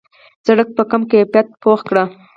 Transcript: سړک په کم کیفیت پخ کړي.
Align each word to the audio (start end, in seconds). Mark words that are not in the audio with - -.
سړک 0.45 0.67
په 0.77 0.83
کم 0.91 1.01
کیفیت 1.11 1.47
پخ 1.61 1.79
کړي. 1.89 2.03